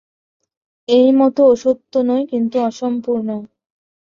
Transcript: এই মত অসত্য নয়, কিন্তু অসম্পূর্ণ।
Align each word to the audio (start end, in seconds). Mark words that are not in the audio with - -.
এই 0.89 1.07
মত 1.11 1.37
অসত্য 1.53 1.93
নয়, 2.09 2.25
কিন্তু 2.31 2.55
অসম্পূর্ণ। 2.61 3.29